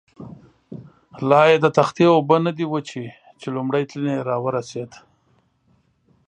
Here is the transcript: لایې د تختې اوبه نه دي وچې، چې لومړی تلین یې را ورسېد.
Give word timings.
لایې 1.29 1.57
د 1.61 1.65
تختې 1.77 2.05
اوبه 2.15 2.37
نه 2.45 2.51
دي 2.57 2.65
وچې، 2.71 3.05
چې 3.39 3.47
لومړی 3.55 3.83
تلین 3.89 4.13
یې 4.17 4.25
را 4.29 4.37
ورسېد. 4.43 4.91